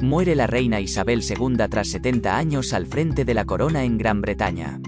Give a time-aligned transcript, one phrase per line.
[0.00, 4.20] Muere la reina Isabel II tras 70 años al frente de la corona en Gran
[4.20, 4.80] Bretaña.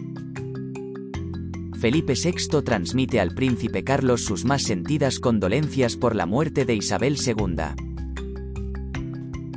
[1.80, 7.16] Felipe VI transmite al príncipe Carlos sus más sentidas condolencias por la muerte de Isabel
[7.16, 7.56] II.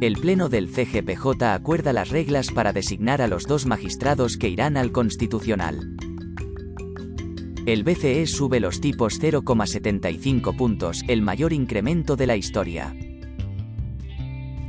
[0.01, 4.75] El Pleno del CGPJ acuerda las reglas para designar a los dos magistrados que irán
[4.75, 5.95] al Constitucional.
[7.67, 12.95] El BCE sube los tipos 0,75 puntos, el mayor incremento de la historia.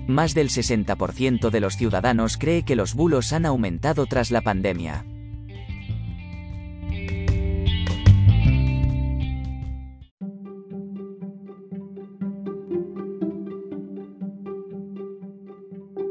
[0.07, 5.07] Más del 60% de los ciudadanos cree que los bulos han aumentado tras la pandemia.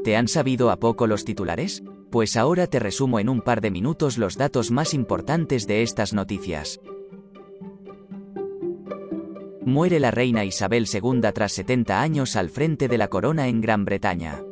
[0.02, 1.82] ¿Te han sabido a poco los titulares?
[2.10, 6.12] Pues ahora te resumo en un par de minutos los datos más importantes de estas
[6.12, 6.78] noticias.
[9.66, 13.86] Muere la reina Isabel II tras 70 años al frente de la corona en Gran
[13.86, 14.42] Bretaña.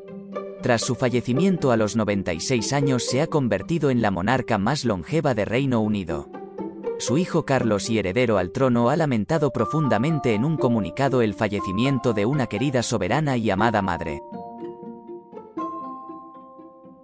[0.62, 5.34] Tras su fallecimiento a los 96 años se ha convertido en la monarca más longeva
[5.34, 6.30] de Reino Unido.
[6.98, 12.14] Su hijo Carlos y heredero al trono ha lamentado profundamente en un comunicado el fallecimiento
[12.14, 14.22] de una querida soberana y amada madre.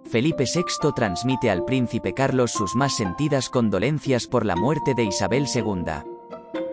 [0.05, 5.45] Felipe VI transmite al príncipe Carlos sus más sentidas condolencias por la muerte de Isabel
[5.53, 6.18] II.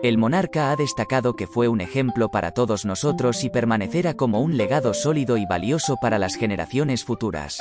[0.03, 4.55] El monarca ha destacado que fue un ejemplo para todos nosotros y permanecerá como un
[4.55, 7.59] legado sólido y valioso para las generaciones futuras.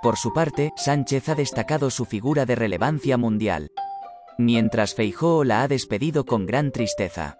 [0.00, 3.70] Por su parte, Sánchez ha destacado su figura de relevancia mundial.
[4.38, 7.38] Mientras Feijóo la ha despedido con gran tristeza.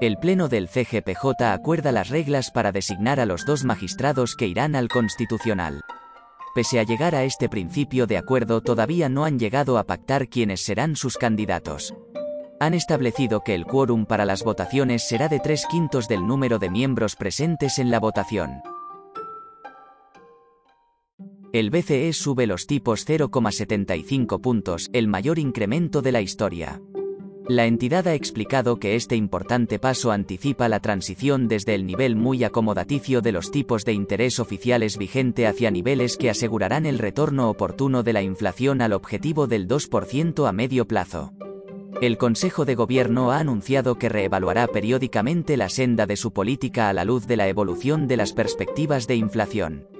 [0.00, 4.74] El Pleno del CGPJ acuerda las reglas para designar a los dos magistrados que irán
[4.74, 5.80] al Constitucional.
[6.54, 10.64] Pese a llegar a este principio de acuerdo todavía no han llegado a pactar quiénes
[10.64, 11.94] serán sus candidatos.
[12.60, 16.70] Han establecido que el quórum para las votaciones será de tres quintos del número de
[16.70, 18.62] miembros presentes en la votación.
[21.52, 26.80] El BCE sube los tipos 0,75 puntos, el mayor incremento de la historia.
[27.48, 32.44] La entidad ha explicado que este importante paso anticipa la transición desde el nivel muy
[32.44, 38.02] acomodaticio de los tipos de interés oficiales vigente hacia niveles que asegurarán el retorno oportuno
[38.02, 41.32] de la inflación al objetivo del 2% a medio plazo.
[42.02, 46.92] El Consejo de Gobierno ha anunciado que reevaluará periódicamente la senda de su política a
[46.92, 49.97] la luz de la evolución de las perspectivas de inflación.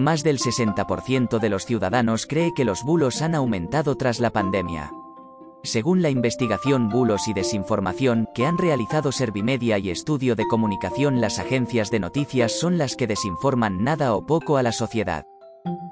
[0.00, 4.90] Más del 60% de los ciudadanos cree que los bulos han aumentado tras la pandemia.
[5.62, 11.38] Según la investigación Bulos y Desinformación que han realizado Servimedia y Estudio de Comunicación, las
[11.38, 15.26] agencias de noticias son las que desinforman nada o poco a la sociedad.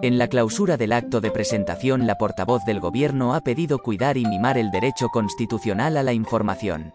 [0.01, 4.25] En la clausura del acto de presentación, la portavoz del gobierno ha pedido cuidar y
[4.25, 6.95] mimar el derecho constitucional a la información.